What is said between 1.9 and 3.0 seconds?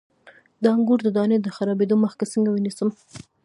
مخه څنګه ونیسم؟